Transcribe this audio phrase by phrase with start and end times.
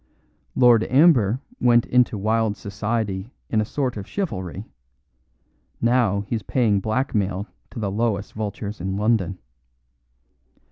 [0.55, 4.65] Lord Amber went into wild society in a sort of chivalry;
[5.79, 9.37] now he's paying blackmail to the lowest vultures in London.